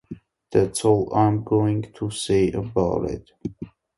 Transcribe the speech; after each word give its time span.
That's 0.51 0.83
all 0.83 1.13
I'm 1.13 1.43
going 1.43 1.91
to 1.99 2.09
say 2.09 2.51
about 2.53 3.03
it. 3.05 3.29